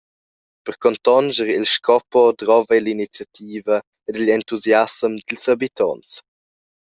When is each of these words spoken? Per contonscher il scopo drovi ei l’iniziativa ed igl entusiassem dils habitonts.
Per 0.65 0.77
contonscher 0.79 1.47
il 1.49 1.67
scopo 1.75 2.33
drovi 2.41 2.73
ei 2.75 2.83
l’iniziativa 2.85 3.75
ed 4.07 4.15
igl 4.17 4.33
entusiassem 4.37 5.13
dils 5.27 5.45
habitonts. 5.51 6.09